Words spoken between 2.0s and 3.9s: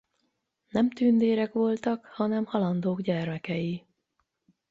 hanem halandók gyermekei.